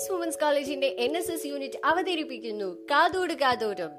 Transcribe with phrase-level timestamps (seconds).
[0.00, 2.76] Providence women's കോളേജിന്റെ N S S unit അവതരിപ്പിക്കുന്നു.
[2.90, 3.90] കാതോട് കാതോരം.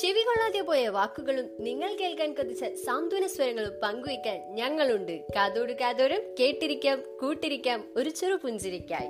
[0.00, 5.20] ചെവി കൊള്ളാതെ പോയ വാക്കുകളും നിങ്ങൾ കേൾക്കാൻ കൊതിച്ച സാന്ത്വന സ്വരങ്ങളും പങ്കുവയ്ക്കാൻ ഞങ്ങളുണ്ട്.
[5.36, 9.08] കാതോട് കാതോരം കേട്ടിരിക്കാം കൂട്ടിരിക്കാം ഒരു ചെറു പുഞ്ചിരിക്കായി.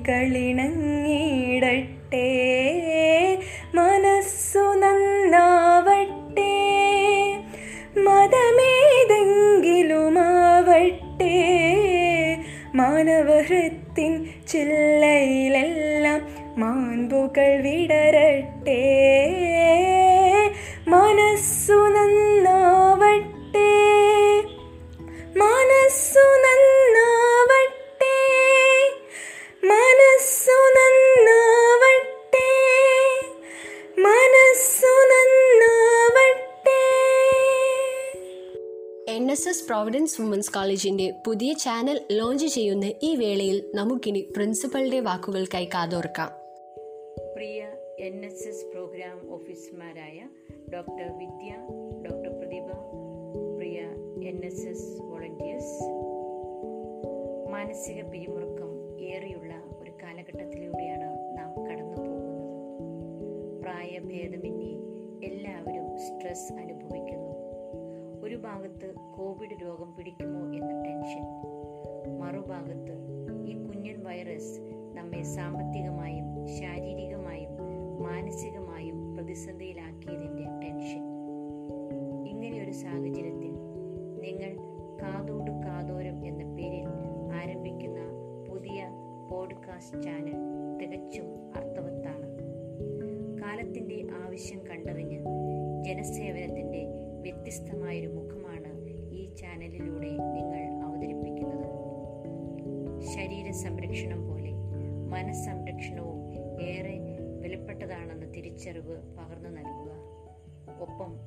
[0.04, 0.43] കൈകളിണങ്ങിടട്ടെ
[39.85, 46.31] പ്രൊവിഡൻസ് വുമൻസ് കോളേജിന്റെ പുതിയ ചാനൽ ലോഞ്ച് ചെയ്യുന്ന ഈ വേളയിൽ നമുക്കിനി പ്രിൻസിപ്പളുടെ വാക്കുകൾക്കായി കാതോർക്കാം.
[47.35, 47.67] പ്രിയ
[47.99, 50.29] എൻ എസ് എസ് പ്രോഗ്രാം ഓഫീസർമാരായ
[50.73, 51.51] ഡോക്ടർ വിദ്യ
[52.07, 52.69] ഡോക്ടർ പ്രതിഭ
[53.57, 53.81] പ്രിയ
[54.29, 55.85] എൻ എസ് എസ് വോളണ്ടിയേഴ്സ്
[57.51, 62.43] മാനസിക പിരിമുറുക്കം ഏറെയുള്ള ഒരു കാലഘട്ടത്തിലൂടെയാണ് നാം കടന്നു പോകുന്നത്.
[63.61, 64.73] പ്രായഭേദമന്യേ
[65.29, 67.34] എല്ലാവരും സ്ട്രെസ് അനുഭവിക്കുന്നു.
[68.35, 71.25] ഒരു ഭാഗത്ത് കോവിഡ് രോഗം പിടിക്കുമോ എന്ന ടെൻഷൻ
[72.19, 72.95] മറുഭാഗത്ത്
[73.47, 74.55] ഈ കുഞ്ഞൻ വൈറസ്
[74.95, 77.53] നമ്മെ സാമ്പത്തികമായും ശാരീരികമായും
[78.03, 81.03] മാനസികമായും പ്രതിസന്ധിയിലാക്കിയതിന്റെ ടെൻഷൻ
[82.29, 83.53] ഇങ്ങനെയൊരു സാഹചര്യത്തിൽ
[84.21, 84.53] നിങ്ങൾ
[85.03, 86.87] കാതോട് കാതോരം എന്ന പേരിൽ
[87.33, 88.01] ആരംഭിക്കുന്ന
[88.49, 88.89] പുതിയ
[89.31, 90.37] പോഡ്കാസ്റ്റ് ചാനൽ
[90.79, 92.27] തികച്ചും അർത്ഥവത്താണ്.
[93.43, 95.14] കാലത്തിന്റെ ആവശ്യം കണ്ടറിഞ്ഞ്
[97.55, 98.71] വ്യത്യസ്തമായൊരു മുഖമാണ്
[99.11, 101.67] ഈ ചാനലിലൂടെ നിങ്ങൾ അവതരിപ്പിക്കുന്നത്.
[103.15, 104.51] ശരീര സംരക്ഷണം പോലെ
[105.13, 106.33] മനസ്സംരക്ഷണവും
[106.63, 106.99] ഏറെ
[107.41, 109.93] വിലപ്പെട്ടതാണെന്ന തിരിച്ചറിവ് പകർന്നു നൽകുക.
[110.81, 111.19] ഒപ്പം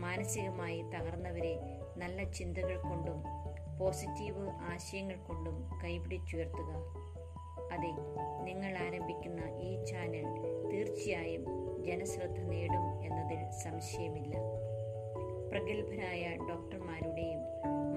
[0.00, 1.58] മാനസികമായി തകർന്നവരെ
[1.96, 3.24] നല്ല ചിന്തകൾ കൊണ്ടും
[3.78, 6.72] പോസിറ്റീവ് ആശയങ്ങൾ കൊണ്ടും കൈപിടിച്ചുയർത്തുക.
[7.72, 7.92] അതെ
[8.44, 10.28] നിങ്ങൾ ആരംഭിക്കുന്ന ഈ ചാനൽ
[10.72, 11.44] തീർച്ചയായും
[11.84, 14.36] ജനശ്രദ്ധ നേടും എന്നതിൽ സംശയമില്ല.
[15.50, 17.40] പ്രഗത്ഭരായ ഡോക്ടർമാരുടെയും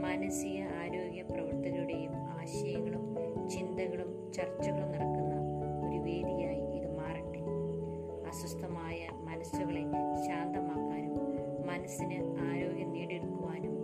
[0.02, 3.04] മാനസിക ആരോഗ്യ പ്രവർത്തകരുടെയും ആശയങ്ങളും
[3.50, 5.34] ചിന്തകളും ചർച്ചകളും നടക്കുന്ന
[5.86, 7.42] ഒരു വേദിയായി ഇത് മാറട്ടെ.
[8.28, 9.84] അസ്വസ്ഥമായ മനസ്സുകളെ
[10.26, 11.16] ശാന്തമാക്കാനും
[11.66, 12.18] മനസ്സിന്
[12.48, 13.76] ആരോഗ്യം നേടിയെടുക്കുവാനും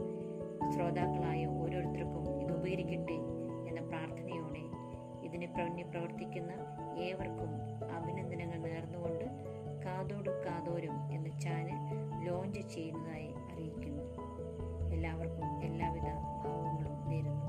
[0.74, 3.18] ശ്രോതാക്കളായ ഓരോരുത്തർക്കും ഇത് ഉപകരിക്കട്ടെ
[3.68, 4.63] എന്ന പ്രാർത്ഥനയോടെ
[5.24, 6.51] ഇതിന് പ്രവണി പ്രവർത്തിക്കുന്ന
[7.01, 7.51] ഏവർക്കും
[7.92, 9.25] അഭിനന്ദനങ്ങൾ നേർന്നുകൊണ്ട്
[9.86, 11.77] കാതോട് കാതോരും എന്ന ചാനൽ
[12.24, 13.30] ലോഞ്ച് ചെയ്യുന്നതായി
[15.00, 16.07] എല്ലാവർക്കും എല്ലാവിധ
[16.44, 17.46] ഭാവങ്ങളും നേരുന്നു.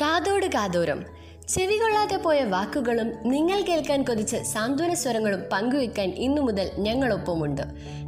[0.00, 1.00] കാതോട് കാതോരം
[1.48, 7.62] ചെവി കൊള്ളാതെ പോയ വാക്കുകളും നിങ്ങൾ കേൾക്കാൻ കൊതിച്ച സാന്ത്വന സ്വരങ്ങളും പങ്കുവെക്കാൻ ഇന്നു മുതൽ ഞങ്ങളൊപ്പമുണ്ട്.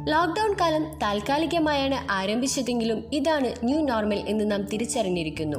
[0.07, 5.57] ലോക്ക്ഡൌൺ കാലം താൽക്കാലികമായാണ് ആരംഭിച്ചതെങ്കിലും ഇതാണ് ന്യൂ നോർമൽ എന്ന് നാം തിരിച്ചറിഞ്ഞിരിക്കുന്നു.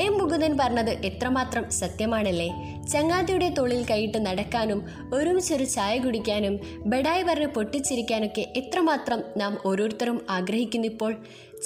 [0.00, 2.48] എം മുകുന്ദൻ പറഞ്ഞത് എത്രമാത്രം സത്യമാണല്ലേ?
[2.92, 11.16] ചങ്ങാതിയുടെ തൊഴിൽ കൈയിട്ട് നടക്കാനും ഒരുമിച്ചൊരു ചായ കുടിക്കാനും ബഡായി പറഞ്ഞ് പൊട്ടിച്ചിരിക്കാനൊക്കെ എത്രമാത്രം നാം ഓരോരുത്തരും ആഗ്രഹിക്കുന്നിപ്പോൾ?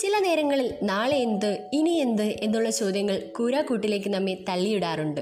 [0.02, 5.20] ചില നേരങ്ങളിൽ നാളെ എന്ത് ഇനി എന്ത് എന്നുള്ള ചോദ്യങ്ങൾ കൂരാക്കൂട്ടിലേക്ക് നമ്മെ തള്ളിയിടാറുണ്ട്.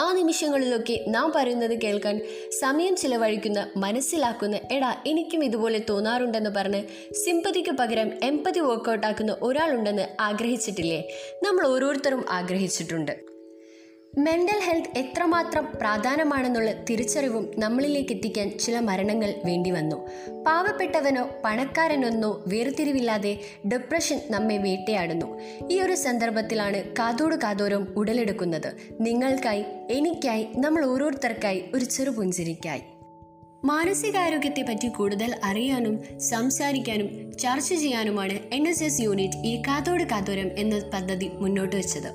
[0.00, 2.26] ആ നിമിഷങ്ങളിലൊക്കെ നാം പറയുന്നത് കേൾക്കാൻ
[2.60, 11.08] സമയം ചിലവഴിക്കുന്ന മനസ്സിലാക്കുന്ന എടാ എനിക്കും ഇതുപോലെ തോന്നാറുണ്ടെന്ന് പറഞ്ഞ് സിമ്പതിക്ക് പകരം എമ്പതി വർക്കൗട്ടാക്കുന്ന ഒരാളുണ്ടെന്ന് ആഗ്രഹിച്ചിട്ടില്ലേ?
[11.42, 13.33] നമ്മൾ ഓരോരുത്തരും ആഗ്രഹിച്ചിട്ടുണ്ട്.
[14.18, 19.96] മെന്റൽ ഹെൽത്ത് എത്രമാത്രം പ്രാധാന്യമാണെന്നുള്ള തിരിച്ചറിവും നമ്മളിലേക്ക് എത്തിക്കാൻ ചില മരണങ്ങൾ വേണ്ടി വന്നു
[20.46, 23.38] പാവപ്പെട്ടവനോ പണക്കാരനൊന്നോ വേർതിരിവില്ലാതെ
[23.72, 25.40] ഡിപ്രഷൻ നമ്മെ വേട്ടയാടുന്നു.
[25.70, 28.76] ഈ ഒരു സന്ദർഭത്തിലാണ് കാതോട് കാതോരം ഉടലെടുക്കുന്നത്.
[29.00, 32.82] നിങ്ങൾക്കായി എനിക്കായി നമ്മൾ ഓരോരുത്തർക്കായി ഒരു ചെറുപുഞ്ചിരിക്കായി
[33.64, 40.80] മാനസികാരോഗ്യത്തെ പറ്റി കൂടുതൽ അറിയാനും സംസാരിക്കാനും ചർച്ച ചെയ്യാനുമാണ് എൻ എസ് എസ് യൂണിറ്റ് ഈ കാതോട് കാതോരം എന്ന
[40.94, 42.10] പദ്ധതി മുന്നോട്ട് വെച്ചത്.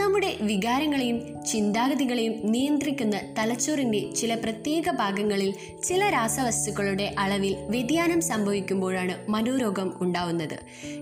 [0.00, 5.54] നമ്മുടെ വികാരങ്ങളെയും ചിന്താഗതികളെയും നിയന്ത്രിക്കുന്ന തലച്ചോറിന്റെ ചില പ്രത്യേക ഭാഗങ്ങളിൽ
[5.84, 10.58] ചില രാസവസ്തുക്കളുടെ അളവിൽ വ്യതിയാനം സംഭവിക്കുമ്പോഴാണ് മനോരോഗം ഉണ്ടാവുന്നത്.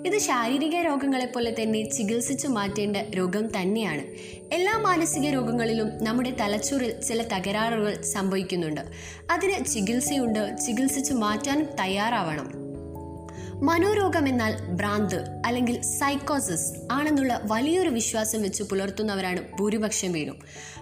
[0.07, 4.03] ഇത് ശാരീരിക രോഗങ്ങളെപ്പോലെ തന്നെ ചികിത്സിച്ചു മാറ്റേണ്ട രോഗം തന്നെയാണ്.
[4.55, 8.81] എല്ലാ മാനസിക രോഗങ്ങളിലും നമ്മുടെ തലച്ചോറിൽ ചില തകരാറുകൾ സംഭവിക്കുന്നുണ്ട്.
[9.31, 10.57] അതിന് ചികിത്സയുണ്ട്.
[10.67, 12.68] ചികിത്സിച്ചു മാറ്റാനും തയ്യാറാവണം.
[13.63, 20.37] മനോരോഗം എന്നാൽ ഭ്രാന്ത് അല്ലെങ്കിൽ സൈക്കോസിസ് ആണെന്നുള്ള വലിയൊരു വിശ്വാസം വെച്ച് പുലർത്തുന്നവരാണ് ഭൂരിപക്ഷം പേരും.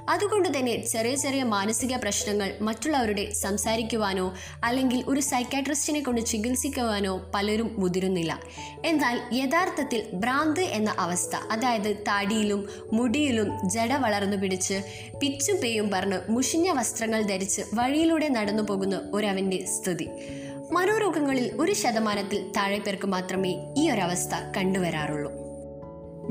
[0.08, 4.34] അതുകൊണ്ട് തന്നെ ചെറിയ ചെറിയ മാനസിക പ്രശ്നങ്ങൾ മറ്റുള്ളവരുടെ സംസാരിക്കുവാനോ
[4.64, 8.40] അല്ലെങ്കിൽ ഒരു സൈക്കാട്രിസ്റ്റിനെ കൊണ്ട് ചികിത്സിക്കുവാനോ പലരും മുതിരുന്നില്ല.
[8.84, 14.82] എന്നാൽ യഥാർത്ഥത്തിൽ ഭ്രാന്ത് എന്ന അവസ്ഥ അതായത് താടിയിലും മുടിയിലും ജട വളർന്നു പിടിച്ച്
[15.20, 20.08] പിച്ചും പേയും പറഞ്ഞ് മുഷിഞ്ഞ വസ്ത്രങ്ങൾ ധരിച്ച് വഴിയിലൂടെ നടന്നു പോകുന്ന ഒരവന്റെ സ്ഥിതി.
[20.72, 25.32] മനോരോഗങ്ങളിൽ ഒരു ശതമാനത്തിൽ താഴെ പേർക്ക് മാത്രമേ ഈ ഒരവസ്ഥ കണ്ടുവരാറുള്ളൂ.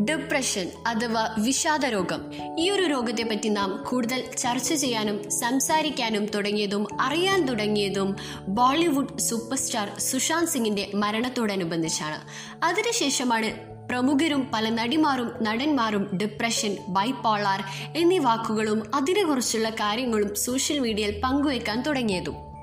[0.05, 2.31] ഡിപ്രഷൻ അഥവാ വിഷാദ രോഗം.
[2.59, 8.15] ഈ ഒരു രോഗത്തെ പറ്റി നാം കൂടുതൽ ചർച്ച ചെയ്യാനും സംസാരിക്കാനും തുടങ്ങിയതും അറിയാൻ തുടങ്ങിയതും
[8.47, 12.21] ബോളിവുഡ് സൂപ്പർ സ്റ്റാർ സുശാന്ത് സിംഗിന്റെ മരണത്തോടനുബന്ധിച്ചാണ്.
[12.65, 17.63] അതിനുശേഷമാണ് പ്രമുഖരും പല നടിമാരും നടന്മാരും ഡിപ്രഷൻ ബൈപോളാർ
[17.95, 22.54] എന്നീ വാക്കുകളും അതിനെക്കുറിച്ചുള്ള കാര്യങ്ങളും സോഷ്യൽ മീഡിയയിൽ പങ്കുവയ്ക്കാൻ തുടങ്ങിയതും.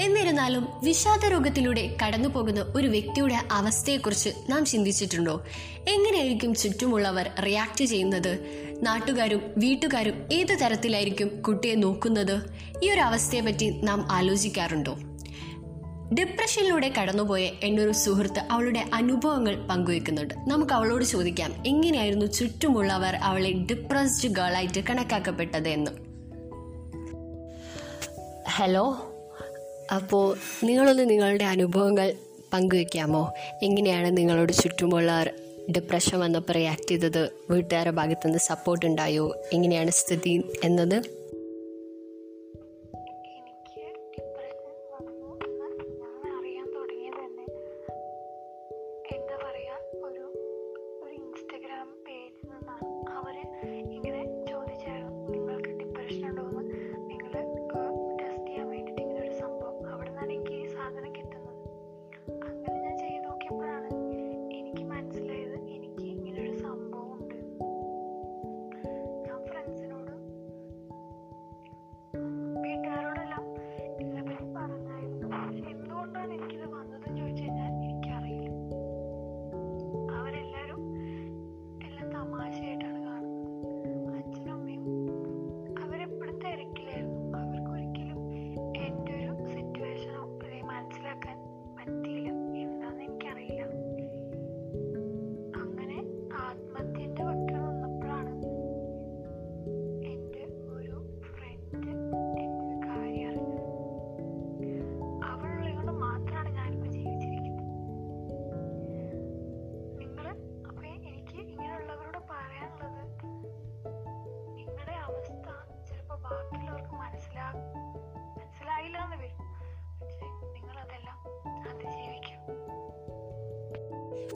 [0.00, 5.44] എന്നിരുന്നാലും വിഷാദ രോഗത്തിലൂടെ കടന്നു പോകുന്ന ഒരു വ്യക്തിയുടെ അവസ്ഥയെക്കുറിച്ച് നാം ചിന്തിച്ചിട്ടുണ്ടോ?
[5.88, 8.38] എങ്ങനെയായിരിക്കും ചുറ്റുമുള്ളവർ റിയാക്ട് ചെയ്യുന്നത്?
[8.82, 12.42] നാട്ടുകാരും വീട്ടുകാരും ഏത് തരത്തിലായിരിക്കും കുട്ടിയെ നോക്കുന്നത്?
[12.82, 14.98] ഈ ഒരു അവസ്ഥയെപ്പറ്റി നാം ആലോചിക്കാറുണ്ടോ?
[16.14, 24.80] ഡിപ്രഷനിലൂടെ കടന്നുപോയ എന്നൊരു സുഹൃത്ത് അവളുടെ അനുഭവങ്ങൾ പങ്കുവെക്കുന്നുണ്ട് നമുക്ക് അവളോട് ചോദിക്കാം എങ്ങനെയായിരുന്നു ചുറ്റുമുള്ളവർ അവളെ ഡിപ്രസ്ഡ് ഗേളായിട്ട്
[24.90, 25.90] കണക്കാക്കപ്പെട്ടത് എന്ന്
[28.50, 29.09] ഹലോ?
[29.94, 32.14] അപ്പോൾ നിങ്ങളൊന്ന് നിങ്ങളുടെ അനുഭവങ്ങൾ
[32.52, 33.34] പങ്കുവെക്കാമോ?
[33.62, 35.30] എങ്ങനെയാണ് നിങ്ങളോട് ചുറ്റുമുള്ളവർ
[35.70, 37.30] ഡിപ്രഷൻ വന്നപ്പോൾ റിയാക്ട് ചെയ്തത്?
[37.50, 39.34] വീട്ടുകാരുടെ ഭാഗത്തുനിന്ന് സപ്പോർട്ട് ഉണ്ടായോ?
[39.52, 41.19] എങ്ങനെയാണ് സ്ഥിതി എന്നത്?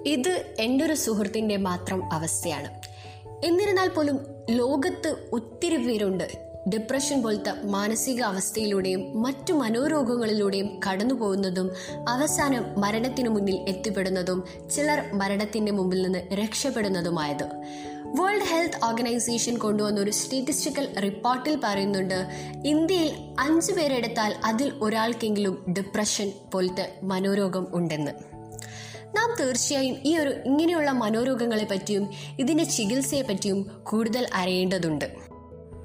[0.07, 2.81] ഇത് എന്റെ ഒരു സുഹൃത്തിന്റെ മാത്രം അവസ്ഥയാണ്.
[3.45, 4.21] എന്നിരുന്നാൽ പോലും
[4.51, 11.71] ലോകത്ത് ഒത്തിരി പേരുണ്ട് ഡിപ്രഷൻ പോലത്തെ മാനസിക അവസ്ഥയിലൂടെയും മറ്റു മനോരോഗങ്ങളിലൂടെയും കടന്നു പോകുന്നതും
[12.09, 14.45] അവസാനം മരണത്തിനു മുന്നിൽ എത്തിപ്പെടുന്നതും
[14.77, 17.45] ചിലർ മരണത്തിന്റെ മുമ്പിൽ നിന്ന് രക്ഷപ്പെടുന്നതുമായത്.
[18.21, 22.27] വേൾഡ് ഹെൽത്ത് ഓർഗനൈസേഷൻ കൊണ്ടുവന്ന ഒരു സ്റ്റാറ്റിസ്റ്റിക്കൽ റിപ്പോർട്ടിൽ പറയുന്നുണ്ട്
[22.65, 28.34] ഇന്ത്യയിൽ അഞ്ചു പേരെടുത്താൽ അതിൽ ഒരാൾക്കെങ്കിലും ഡിപ്രഷൻ പോലത്തെ മനോരോഗം ഉണ്ടെന്ന്.
[29.15, 35.15] നാം തീർച്ചയായും ഈ ഒരു ഇങ്ങനെയുള്ള മനോരോഗങ്ങളെ പറ്റിയും ഇതിന്റെ ചികിത്സയെ പറ്റിയും കൂടുതൽ അറിയേണ്ടതുണ്ട്.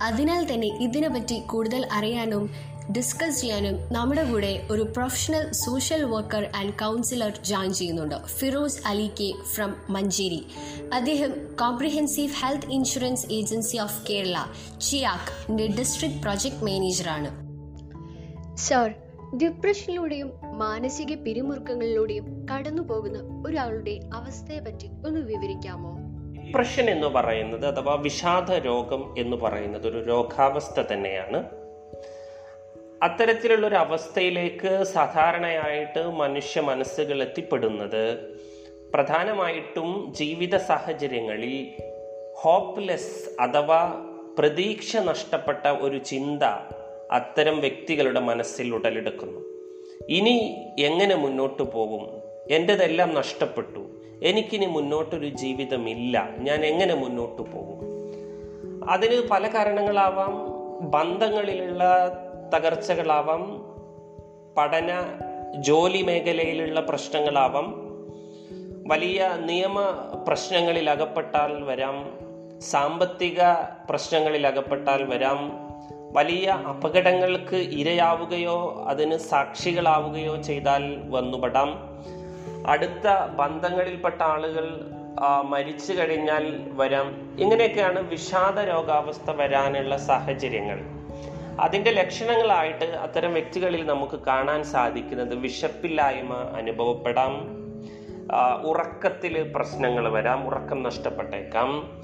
[0.02, 2.50] അതിനാൽ തന്നെ ഇതിനെപ്പറ്റി കൂടുതൽ അറിയാനും
[2.98, 8.16] ഡിസ്കസ് ചെയ്യാനും നമ്മുടെ കൂടെ ഒരു professional social worker and counsellor join ചെയ്യുന്നുണ്ട്.
[8.26, 10.46] Firoz Ali K from Manjeri.
[10.94, 11.32] അദ്ദേഹം
[11.62, 14.36] comprehensive health insurance agency of Kerala
[14.90, 17.50] ചിയാക്കിന്റെ district project മാനേജറാണ്
[18.58, 18.94] സർ
[19.38, 25.98] ഡിപ്രഷനിലൂടെയും മാനസിക പിരിമുറുക്കങ്ങളിലൂടെയും കടന്നു പോകുന്ന ഒരാളുടെ അവസ്ഥയെ പറ്റി ഒന്ന് വിവരിക്കാമോ?
[26.46, 31.44] ഡിപ്രഷൻ എന്ന് പറയുന്നത് അഥവാ വിഷാദ രോഗം എന്ന് പറയുന്നത് ഒരു രോഗാവസ്ഥ തന്നെയാണ്.
[33.04, 38.18] അത്തരത്തിലുള്ള ഒരു അവസ്ഥയിലേക്ക് സാധാരണയായിട്ട് മനുഷ്യ മനസ്സുകൾ എത്തിപ്പെടുന്നത്
[38.94, 41.84] പ്രധാനമായിട്ടും ജീവിത സാഹചര്യങ്ങളിൽ
[42.36, 44.06] ഹോപ്പ്ലെസ് അഥവാ
[44.40, 46.44] പ്രതീക്ഷ നഷ്ടപ്പെട്ട ഒരു ചിന്ത
[47.12, 49.49] അത്തരം വ്യക്തികളുടെ മനസ്സിൽ ഉടലെടുക്കുന്നു.
[50.08, 52.08] ഇനി എങ്ങനെ മുന്നോട്ട് പോകും?
[52.52, 53.80] എന്റെതെല്ലാം നഷ്ടപ്പെട്ടു?
[54.24, 56.30] എനിക്കിനി മുന്നോട്ടൊരു ജീവിതമില്ല.
[56.38, 57.80] ഞാൻ എങ്ങനെ മുന്നോട്ട് പോകും?
[58.92, 60.32] അതിന് പല കാരണങ്ങളാവാം.
[60.92, 61.84] ബന്ധങ്ങളിലുള്ള
[62.56, 63.62] തകർച്ചകളാവാം.
[64.58, 64.88] പഠന
[65.56, 67.74] ജോലി മേഖലയിലുള്ള പ്രശ്നങ്ങളാവാം.
[68.88, 69.80] വലിയ നിയമ
[70.28, 72.20] പ്രശ്നങ്ങളിൽ അകപ്പെട്ടാൽ വരാം.
[72.62, 73.42] സാമ്പത്തിക
[73.90, 75.69] പ്രശ്നങ്ങളിൽ അകപ്പെട്ടാൽ വരാം.
[76.12, 81.70] വലിയ അപകടങ്ങൾക്ക് ഇരയാവുകയോ അതിന് സാക്ഷികളാവുകയോ ചെയ്താൽ വന്നുപെടാം.
[82.68, 84.92] അടുത്ത ബന്ധങ്ങളിൽപ്പെട്ട ആളുകൾ
[85.42, 87.38] മരിച്ചു കഴിഞ്ഞാൽ വരാം.
[87.40, 90.80] ഇങ്ങനെയൊക്കെയാണ് വിഷാദ രോഗാവസ്ഥ വരാനുള്ള സാഹചര്യങ്ങൾ.
[91.60, 97.60] അതിന്റെ ലക്ഷണങ്ങളായിട്ട് അത്തരം വ്യക്തികളിൽ നമുക്ക് കാണാൻ സാധിക്കുന്നത് വിശപ്പില്ലായ്മ അനുഭവപ്പെടാം.
[98.68, 102.02] ഉറക്കത്തിൽ പ്രശ്നങ്ങൾ വരാം ഉറക്കം നഷ്ടപ്പെട്ടേക്കാം.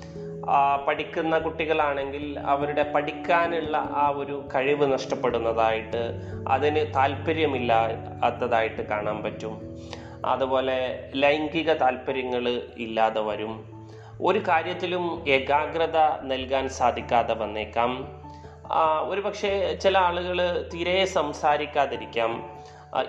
[0.87, 9.77] പഠിക്കുന്ന കുട്ടികളാണെങ്കിൽ അവരുടെ പഠിക്കാനുള്ള ആ ഒരു കഴിവ് നഷ്ടപ്പെടുന്നതായിട്ട് അതിന് താല്പര്യമില്ലാത്തതായിട്ട് കാണാൻ പറ്റും.
[10.25, 13.75] അതുപോലെ ലൈംഗിക താല്പര്യങ്ങൾ ഇല്ലാതെ വരും.
[14.21, 18.07] ഒരു കാര്യത്തിലും ഏകാഗ്രത നൽകാൻ സാധിക്കാതെ വന്നേക്കാം.
[19.09, 22.49] ഒരു പക്ഷേ ചില ആളുകൾ തീരെ സംസാരിക്കാതിരിക്കാം.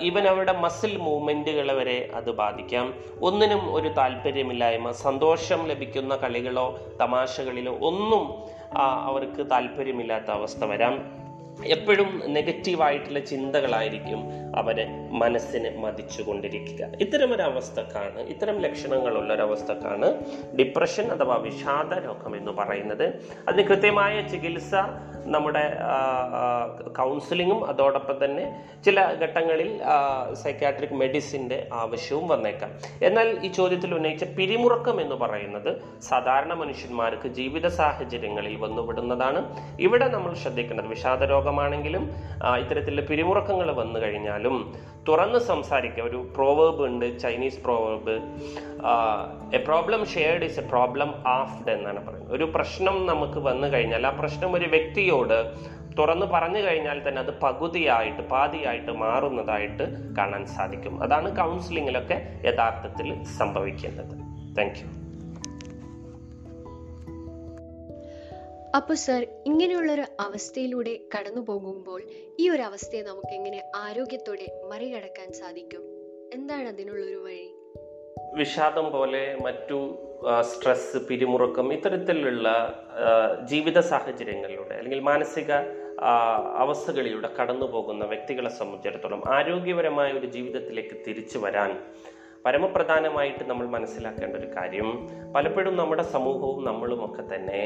[0.00, 2.94] ഈവൻ അവരുടെ മസിൽ മൂവ്മെന്റുകളെ വരെ അത് ബാധിക്കാം.
[3.22, 8.42] ഒന്നിനും ഒരു താല്പര്യമില്ലായ്മ സന്തോഷം ലഭിക്കുന്ന കളികളോ തമാശകളിലോ ഒന്നും
[8.78, 11.25] അവർക്ക് താല്പര്യമില്ലാത്ത അവസ്ഥ വരാം.
[11.64, 14.24] എപ്പോഴും നെഗറ്റീവായിട്ടുള്ള ചിന്തകളായിരിക്കും
[14.56, 16.88] അവരെ മനസ്സിനെ മതിച്ചുകൊണ്ടിരിക്കുക.
[17.00, 20.14] ഇത്തരം ഒരു അവസ്ഥക്കാണ് ഇത്തരം ലക്ഷണങ്ങളുള്ള ഒരു അവസ്ഥക്കാണ്
[20.56, 23.14] ഡിപ്രഷൻ അഥവാ വിഷാദ രോഗം എന്ന് പറയുന്നത്.
[23.48, 24.74] അതിന് കൃത്യമായ ചികിത്സ
[25.24, 25.76] നമ്മുടെ
[26.98, 29.80] കൗൺസിലിങ്ങും അതോടൊപ്പം തന്നെ ചില ഘട്ടങ്ങളിൽ
[30.32, 32.70] സൈക്കാട്രിക് മെഡിസിന്റെ ആവശ്യവും വന്നേക്കാം.
[33.02, 39.56] എന്നാൽ ഈ ചോദ്യത്തിൽ ഉന്നയിച്ച പിരിമുറക്കം എന്ന് പറയുന്നത് സാധാരണ മനുഷ്യന്മാർക്ക് ജീവിത സാഹചര്യങ്ങളിൽ വന്നുവിടുന്നതാണ്.
[39.80, 42.04] ഇവിടെ നമ്മൾ ശ്രദ്ധിക്കേണ്ടത് വിഷാദ രോഗമാണെങ്കിലും
[42.60, 44.54] ഇത്തരത്തിലുള്ള പിരിമുറക്കങ്ങൾ വന്നു കഴിഞ്ഞാലും
[45.08, 46.04] തുറന്ന് സംസാരിക്കുക.
[46.04, 48.14] ഒരു പ്രോവേബ് ഉണ്ട് Chinese proverb
[49.56, 52.34] a problem shared is a problem halved എന്നാണ് പറയുന്നത്.
[52.36, 55.38] ഒരു പ്രശ്നം നമുക്ക് വന്നു കഴിഞ്ഞാൽ ആ പ്രശ്നം ഒരു വ്യക്തിയോട്
[55.98, 59.86] തുറന്ന് പറഞ്ഞു കഴിഞ്ഞാൽ തന്നെ അത് പകുതിയായിട്ട് പാതിയായിട്ട് മാറുന്നതായിട്ട്
[60.18, 60.94] കാണാൻ സാധിക്കും.
[61.04, 64.14] അതാണ് കൗൺസിലിങ്ങിലൊക്കെ യഥാർത്ഥത്തിൽ സംഭവിക്കുന്നത്
[64.58, 65.05] താങ്ക്
[68.76, 72.00] അപ്പോൾ സർ ഇങ്ങനെയുള്ളൊരു അവസ്ഥയിലൂടെ കടന്നു പോകുമ്പോൾ
[72.38, 75.82] ഈ ഒരു അവസ്ഥയെ നമുക്ക് എങ്ങനെ ആരോഗ്യത്തോടെ മറികടക്കാൻ സാധിക്കും?
[76.32, 77.46] എന്താണ് അതിനുള്ളൊരു വഴി?
[78.36, 79.76] വിഷാദം പോലെ മറ്റു
[80.40, 82.48] സ്ട്രെസ് പിരിമുറുക്കം ഇത്തരത്തിലുള്ള
[83.44, 85.50] ജീവിത സാഹചര്യങ്ങളിലൂടെ അല്ലെങ്കിൽ മാനസിക
[86.58, 91.70] അവസ്ഥകളിലൂടെ കടന്നു പോകുന്ന വ്യക്തികളെ സംബന്ധിച്ചിടത്തോളം ആരോഗ്യപരമായ ഒരു ജീവിതത്തിലേക്ക് തിരിച്ചു വരാൻ
[92.44, 94.88] പരമപ്രധാനമായിട്ട് നമ്മൾ മനസ്സിലാക്കേണ്ട ഒരു കാര്യം
[95.34, 97.62] പലപ്പോഴും നമ്മുടെ സമൂഹവും നമ്മളുമൊക്കെ തന്നെ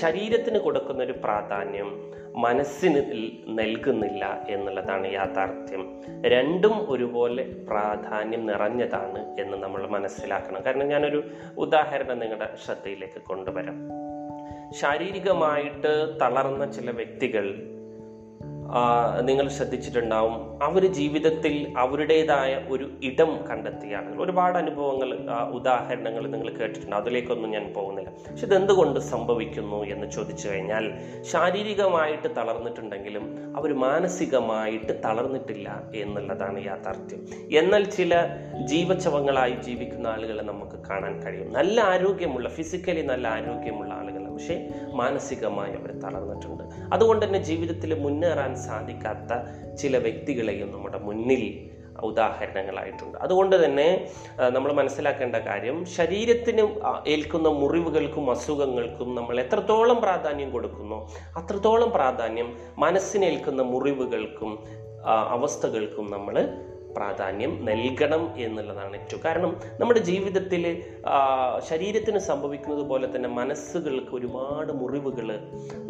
[0.00, 3.02] ശരീരത്തിന് കൊടുക്കുന്ന ഒരു പ്രാധാന്യം മനസ്സിന്
[3.48, 6.00] നൽകുന്നില്ല എന്നുള്ളതാണ് യാഥാർത്ഥ്യം.
[6.26, 10.64] രണ്ടും ഒരുപോലെ പ്രാധാന്യം നിറഞ്ഞതാണ് എന്ന് നമ്മൾ മനസ്സിലാക്കണം.
[10.64, 11.24] കാരണം ഞാനൊരു
[11.58, 13.90] ഉദാഹരണം നിങ്ങളുടെ ശ്രദ്ധയിലേക്ക് കൊണ്ടുവരാം.
[14.72, 17.75] ശാരീരികമായിട്ട് തളർന്ന ചില വ്യക്തികൾ
[19.20, 20.62] നിങ്ങൾ ശ്രദ്ധിച്ചിട്ടുണ്ടാവും.
[20.62, 24.24] അവർ ജീവിതത്തിൽ അവരുടേതായ ഒരു ഇടം കണ്ടെത്തിയ ആളുകൾ.
[24.24, 25.14] ഒരുപാട് അനുഭവങ്ങൾ
[25.50, 26.96] ഉദാഹരണങ്ങൾ നിങ്ങൾ കേട്ടിട്ടുണ്ട്.
[26.96, 28.10] അതിലേക്കൊന്നും ഞാൻ പോകുന്നില്ല.
[28.10, 30.92] പക്ഷെ ഇതെന്തുകൊണ്ട് സംഭവിക്കുന്നു എന്ന് ചോദിച്ചു കഴിഞ്ഞാൽ
[31.22, 37.26] ശാരീരികമായിട്ട് തളർന്നിട്ടുണ്ടെങ്കിലും അവർ മാനസികമായിട്ട് തളർന്നിട്ടില്ല എന്നുള്ളതാണ് യാഥാർത്ഥ്യം.
[37.58, 38.20] എന്നാൽ ചില
[38.64, 41.52] ജീവച്ചവങ്ങളായി ജീവിക്കുന്ന ആളുകളെ നമുക്ക് കാണാൻ കഴിയും.
[41.52, 44.56] നല്ല ആരോഗ്യമുള്ള ഫിസിക്കലി നല്ല ആരോഗ്യമുള്ള ആളുകൾ പക്ഷേ
[45.00, 46.64] മാനസികമായി അവർ തളർന്നിട്ടുണ്ട്.
[46.94, 49.32] അതുകൊണ്ട് തന്നെ ജീവിതത്തിൽ മുന്നേറാൻ സാധിക്കാത്ത
[49.82, 51.44] ചില വ്യക്തികളെയും നമ്മുടെ മുന്നിൽ
[52.08, 53.16] ഉദാഹരണങ്ങളായിട്ടുണ്ട്.
[53.24, 53.86] അതുകൊണ്ട് തന്നെ
[54.54, 56.64] നമ്മൾ മനസ്സിലാക്കേണ്ട കാര്യം ശരീരത്തിന്
[57.12, 60.98] ഏൽക്കുന്ന മുറിവുകൾക്കും അസുഖങ്ങൾക്കും നമ്മൾ എത്രത്തോളം പ്രാധാന്യം കൊടുക്കുന്നു
[61.40, 62.50] അത്രത്തോളം പ്രാധാന്യം
[62.84, 64.52] മനസ്സിനേൽക്കുന്ന മുറിവുകൾക്കും
[65.36, 66.36] അവസ്ഥകൾക്കും നമ്മൾ
[66.96, 70.64] പ്രാധാന്യം നൽകണം എന്നുള്ളതാണ് ഏറ്റവും കാരണം നമ്മുടെ ജീവിതത്തിൽ
[71.68, 75.28] ശരീരത്തിന് സംഭവിക്കുന്നത് പോലെ തന്നെ മനസ്സുകൾക്ക് ഒരുപാട് മുറിവുകൾ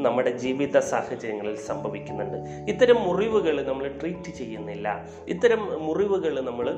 [0.05, 2.39] നമ്മുടെ ജീവിത സാഹചര്യങ്ങളിൽ സംഭവിക്കുന്നുണ്ട്.
[2.73, 4.87] ഇത്തരം മുറിവുകൾ നമ്മൾ ട്രീറ്റ് ചെയ്യുന്നില്ല.
[5.29, 6.69] ഇത്തരം മുറിവുകൾ നമ്മൾ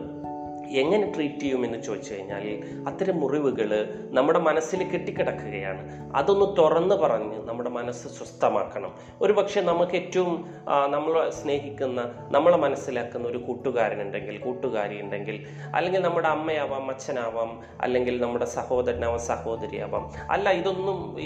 [0.76, 3.70] എങ്ങനെ ട്രീറ്റ് ചെയ്യുമെന്ന് ചോദിച്ചു കഴിഞ്ഞാൽ അത്തരം മുറിവുകൾ
[4.10, 6.12] നമ്മുടെ മനസ്സിൽ കെട്ടിക്കിടക്കുകയാണ്.
[6.16, 8.94] അതൊന്ന് തുറന്ന് പറഞ്ഞ് നമ്മുടെ മനസ്സ് സ്വസ്ഥമാക്കണം.
[9.22, 10.50] ഒരു പക്ഷേ നമുക്ക് ഏറ്റവും
[10.86, 19.20] നമ്മൾ സ്നേഹിക്കുന്ന നമ്മളെ മനസ്സിലാക്കുന്ന ഒരു കൂട്ടുകാരനുണ്ടെങ്കിൽ കൂട്ടുകാരി ഉണ്ടെങ്കിൽ അല്ലെങ്കിൽ നമ്മുടെ അമ്മയാവാം അച്ഛനാവാം അല്ലെങ്കിൽ നമ്മുടെ സഹോദരനാവാം
[19.20, 21.16] സഹോദരിയാവാം അല്ല ഇതൊന്നും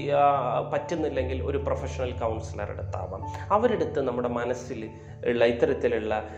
[0.72, 3.22] പറ്റുന്നില്ലെങ്കിൽ ഒരു പ്രൊഫഷണൽ കൗൺസിലർ അടുത്താവാം.
[3.52, 4.90] അവരെടുത്ത് നമ്മുടെ മനസ്സിൽ
[5.26, 6.28] ഉള്ള ഇത്തരത്തിലുള്ള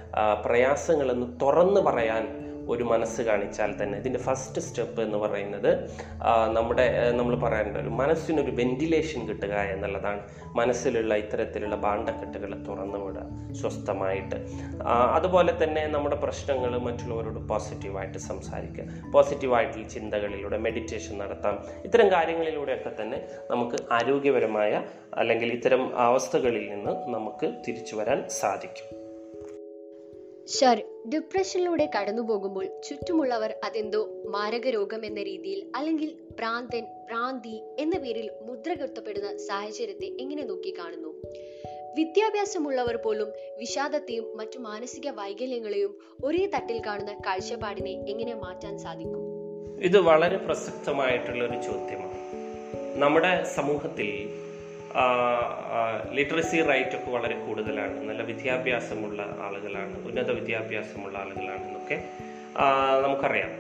[0.45, 3.99] പ്രയാസങ്ങളൊന്ന് തുറന്ന് പറയാൻ ഒരു മനസ്സ് കാണിച്ചാൽ തന്നെ.
[3.99, 5.71] ഇതിന്റെ ഫസ്റ്റ് സ്റ്റെപ്പ് എന്ന് പറയുന്നത്
[6.53, 10.21] നമ്മുടെ നമ്മൾ പറയാനുണ്ടല്ലോ മനസ്സിനൊരു വെന്റിലേഷൻ കിട്ടുക എന്നുള്ളതാണ്.
[10.57, 14.37] മനസ്സിലുള്ള ഇത്തരത്തിലുള്ള ബാണ്ടക്കെട്ടുകൾ തുറന്നു വിടുക സ്വസ്ഥമായിട്ട്
[14.89, 19.11] അതുപോലെ തന്നെ നമ്മുടെ പ്രശ്നങ്ങൾ മറ്റുള്ളവരോട് പോസിറ്റീവായിട്ട് സംസാരിക്കുക.
[19.11, 21.65] പോസിറ്റീവായിട്ടുള്ള ചിന്തകളിലൂടെ മെഡിറ്റേഷൻ നടത്താം.
[21.85, 24.83] ഇത്തരം കാര്യങ്ങളിലൂടെയൊക്കെ തന്നെ നമുക്ക് ആരോഗ്യപരമായ
[25.15, 29.04] അല്ലെങ്കിൽ ഇത്തരം അവസ്ഥകളിൽ നിന്ന് നമുക്ക് തിരിച്ചു വരാൻ സാധിക്കും.
[30.49, 38.31] ഷർ ഡിപ്രഷനിലൂടെ കടന്നു പോകുമ്പോൾ ചുറ്റുമുള്ളവർ അതെന്തോ മാരക രോഗം എന്ന രീതിയിൽ അല്ലെങ്കിൽ ഭ്രാന്തൻ ഭ്രാന്തി എന്ന പേരിൽ
[38.43, 41.09] മുദ്ര കുത്തപ്പെടുന്ന സാഹചര്യത്തെ എങ്ങനെ നോക്കിക്കാണുന്നു?
[41.97, 49.21] വിദ്യാഭ്യാസമുള്ളവർ പോലും വിഷാദത്തെയും മറ്റു മാനസിക വൈകല്യങ്ങളെയും ഒരേ തട്ടിൽ കാണുന്ന കാഴ്ചപ്പാടിനെ എങ്ങനെ മാറ്റാൻ സാധിക്കും?
[49.81, 52.21] ഇത് വളരെ പ്രസക്തമായിട്ടുള്ള ഒരു ചോദ്യമാണ്.
[53.01, 54.29] നമ്മുടെ സമൂഹത്തിൽ
[56.13, 57.97] ലിറ്ററസി റൈറ്റ് ഒക്കെ വളരെ കൂടുതലാണ്.
[58.09, 61.97] നല്ല വിദ്യാഭ്യാസമുള്ള ആളുകളാണ് ഉന്നത വിദ്യാഭ്യാസമുള്ള ആളുകളാണ് എന്നൊക്കെ
[63.05, 63.53] നമുക്കറിയാം.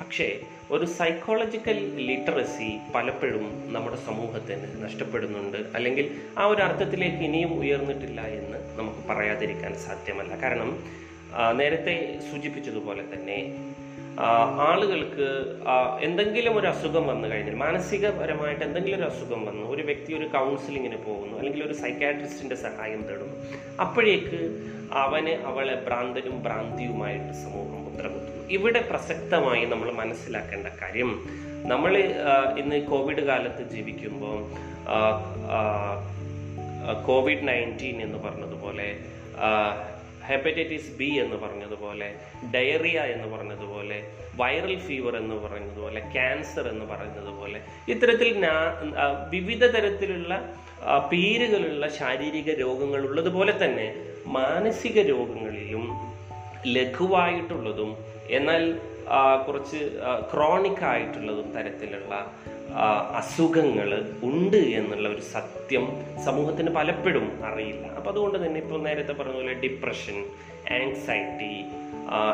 [0.00, 5.56] പക്ഷേ ഒരു സൈക്കോളജിക്കൽ ലിറ്ററസി പലപ്പോഴും നമ്മുടെ സമൂഹത്തിന് നഷ്ടപ്പെടുന്നുണ്ട്.
[5.74, 6.06] അല്ലെങ്കിൽ
[6.38, 10.36] ആ ഒരു അർത്ഥത്തിലേക്ക് ഇനിയും ഉയർന്നിട്ടില്ല എന്ന് നമുക്ക് പറയാതിരിക്കാൻ സാധ്യമല്ല.
[10.42, 10.70] കാരണം
[11.56, 11.94] നേരത്തെ
[12.30, 13.38] സൂചിപ്പിച്ചതുപോലെ തന്നെ
[14.58, 15.28] ആളുകൾക്ക്
[16.00, 21.38] എന്തെങ്കിലും ഒരു അസുഖം വന്നു കഴിഞ്ഞാൽ മാനസികപരമായിട്ട് എന്തെങ്കിലും ഒരു അസുഖം വന്നു ഒരു വ്യക്തി ഒരു കൗൺസിലിങ്ങിന് പോകുന്നു
[21.38, 23.36] അല്ലെങ്കിൽ ഒരു സൈക്കാട്രിസ്റ്റിന്റെ സഹായം തേടുന്നു
[23.80, 24.40] അപ്പോഴേക്ക്
[24.92, 28.48] അവന് അവളെ ഭ്രാന്തനും ഭ്രാന്തിയുമായിട്ട് സമൂഹം മുദ്രകുത്തുന്നു.
[28.48, 31.10] ഇവിടെ പ്രസക്തമായി നമ്മൾ മനസ്സിലാക്കേണ്ട കാര്യം
[31.66, 31.96] നമ്മൾ
[32.56, 34.38] ഇന്ന് കോവിഡ് കാലത്ത് ജീവിക്കുമ്പോൾ
[37.06, 38.88] കോവിഡ് നയന്റീൻ എന്ന് പറഞ്ഞതുപോലെ
[40.30, 42.08] ഹെപ്പറ്റൈറ്റിസ് ബി എന്ന് പറഞ്ഞതുപോലെ
[42.54, 43.98] ഡയറിയ എന്ന് പറഞ്ഞതുപോലെ
[44.36, 48.30] വൈറൽ ഫീവർ എന്ന് പറഞ്ഞതുപോലെ ക്യാൻസർ എന്ന് പറഞ്ഞതുപോലെ ഇത്തരത്തിൽ
[49.30, 50.34] വിവിധ തരത്തിലുള്ള
[51.12, 53.88] പേരുകളുള്ള ശാരീരിക രോഗങ്ങൾ ഉള്ളതുപോലെ തന്നെ
[54.26, 55.84] മാനസിക രോഗങ്ങളിലും
[56.66, 57.90] ലഘുവായിട്ടുള്ളതും
[58.30, 58.62] എന്നാൽ
[59.48, 59.80] കുറച്ച്
[60.32, 62.14] ക്രോണിക് ആയിട്ടുള്ളതും തരത്തിലുള്ള
[63.16, 65.84] അസുഖങ്ങൾ ഉണ്ട് എന്നുള്ള ഒരു സത്യം
[66.24, 67.86] സമൂഹത്തിന് പലപ്പോഴും അറിയില്ല.
[67.86, 70.24] അപ്പം അതുകൊണ്ട് തന്നെ ഇപ്പോൾ നേരത്തെ പറഞ്ഞ പോലെ ഡിപ്രഷൻ
[70.70, 71.54] ആങ്സൈറ്റി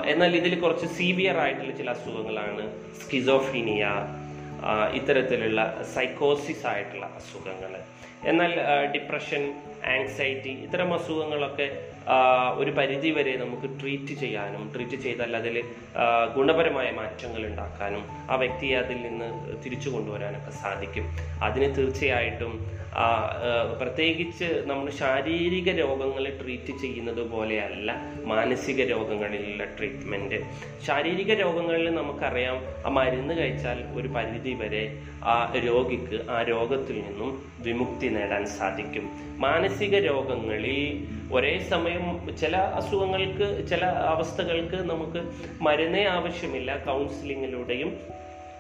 [0.07, 2.65] എന്നാൽ ഇതിൽ കുറച്ച് സീവിയർ ആയിട്ടുള്ള ചില അസുഖങ്ങളാണ്
[3.03, 4.07] സ്കിസോഫീനിയ
[4.95, 7.73] ഇത്തരത്തിലുള്ള സൈക്കോസിസ് ആയിട്ടുള്ള അസുഖങ്ങൾ
[8.25, 8.53] എന്നാൽ
[8.93, 11.96] ഡിപ്രഷൻ ആങ്സൈറ്റി ഇത്തരം അസുഖങ്ങളൊക്കെ
[12.57, 15.57] ഒരു പരിധി വരെ നമുക്ക് ട്രീറ്റ് ചെയ്യാനും ട്രീറ്റ് ചെയ്താൽ അതിൽ
[16.35, 19.29] ഗുണപരമായ മാറ്റങ്ങൾ ഉണ്ടാക്കാനും ആ വ്യക്തിയെ അതിൽ നിന്ന്
[19.65, 21.07] തിരിച്ചു കൊണ്ടുവരാനൊക്കെ സാധിക്കും.
[21.43, 22.53] അതിന് തീർച്ചയായിട്ടും
[23.79, 27.91] പ്രത്യേകിച്ച് നമ്മൾ ശാരീരിക രോഗങ്ങളെ ട്രീറ്റ് ചെയ്യുന്നത് പോലെയല്ല
[28.25, 30.39] മാനസിക രോഗങ്ങളിലുള്ള ട്രീറ്റ്മെന്റ്
[30.87, 34.85] ശാരീരിക രോഗങ്ങളിൽ നമുക്കറിയാം ആ മരുന്ന് കഴിച്ചാൽ ഒരു പരിധി വരെ
[35.25, 37.31] ആ രോഗിക്ക് ആ രോഗത്തിൽ നിന്നും
[37.67, 39.05] വിമുക്തി നേടാൻ സാധിക്കും.
[39.39, 40.79] മാനസിക രോഗങ്ങളിൽ
[41.33, 42.05] ഒരേ സമയം
[42.37, 45.21] ചില അസുഖങ്ങൾക്ക് ചില അവസ്ഥകൾക്ക് നമുക്ക്
[45.61, 46.71] മരുന്നേ ആവശ്യമില്ല.
[46.85, 47.91] കൗൺസിലിങ്ങിലൂടെയും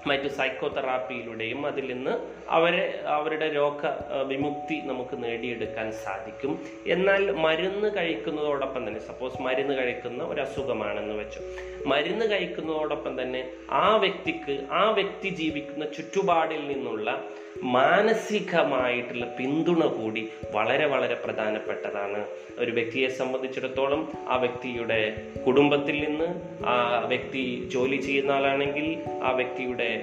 [0.06, 2.10] മറ്റു സൈക്കോതെറാപ്പിയിലൂടെയും അതിൽ നിന്ന്
[2.48, 3.86] അവരെ അവരുടെ രോഗ
[4.26, 6.60] വിമുക്തി നമുക്ക് നേടിയെടുക്കാൻ സാധിക്കും.
[6.86, 11.40] എന്നാൽ മരുന്ന് കഴിക്കുന്നതോടൊപ്പം തന്നെ സപ്പോസ് മരുന്ന് കഴിക്കുന്ന ഒരു അസുഖമാണെന്ന് വെച്ചു.
[11.86, 17.24] മരുന്ന് കഴിക്കുന്നതോടൊപ്പം തന്നെ ആ വ്യക്തിക്ക് ആ വ്യക്തി ജീവിക്കുന്ന ചുറ്റുപാടിൽ നിന്നുള്ള
[17.62, 22.26] മാനസികമായിട്ടുള്ള പിന്തുണ കൂടി വളരെ വളരെ പ്രധാനപ്പെട്ടതാണ്.
[22.58, 26.26] ഒരു വ്യക്തിയെ സംബന്ധിച്ചിടത്തോളം ആ വ്യക്തിയുടെ കുടുംബത്തിൽ നിന്ന്
[26.66, 29.95] ആ വ്യക്തി ജോലി ചെയ്യുന്ന ആളാണെങ്കിൽ ആ വ്യക്തിയുടെ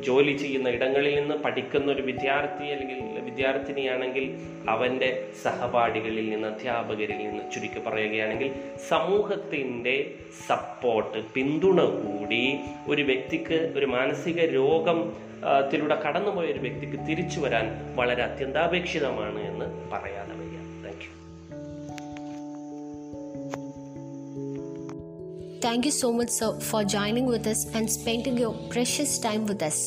[0.00, 7.78] ജോലി ചെയ്യുന്ന ഇടങ്ങളിൽ നിന്ന് പഠിക്കുന്ന ഒരു വിദ്യാർത്ഥി അല്ലെങ്കിൽ വിദ്യാർത്ഥിനിയാണെങ്കിൽ അവന്റെ സഹപാഠികളിൽ നിന്ന് അധ്യാപകരിൽ നിന്ന് ചുരുക്കി
[7.78, 8.52] പറയുകയാണെങ്കിൽ
[8.88, 10.14] സമൂഹത്തിന്റെ
[10.46, 15.12] സപ്പോർട്ട് പിന്തുണ കൂടി ഒരു വ്യക്തിക്ക് ഒരു മാനസിക രോഗം
[15.70, 20.53] ത്തിലൂടെ കടന്നുപോയ ഒരു വ്യക്തിക്ക് തിരിച്ചു വരാൻ വളരെ അത്യന്താപേക്ഷിതമാണ് എന്ന് പറയാതെ
[25.64, 29.68] thank you so much sir for joining with us and spending your precious time with
[29.68, 29.78] us.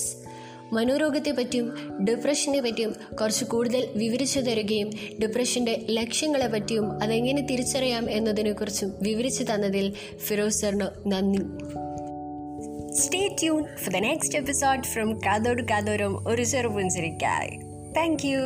[0.74, 1.68] മനോരോഗത്തെ പറ്റിയും
[2.10, 4.90] ഡിപ്രഷനെ പറ്റിയും കുറച്ച് കൂടുതൽ വിവരിച്ചു തരികയും
[5.22, 11.44] ഡിപ്രഷന്റെ ലക്ഷ്യങ്ങളെ പറ്റിയും അതെങ്ങനെ തിരിച്ചറിയാം എന്നതിനെക്കുറിച്ചും വിവരിച്ചു തന്നതിൽ ഫിറോസ് സാറിന് നന്ദി.
[12.94, 17.52] Stay tune for the next episode from Kathodu Kathoram ഒരു ചെറുപുഞ്ചിരിക്കായി
[17.98, 18.40] താങ്ക് യു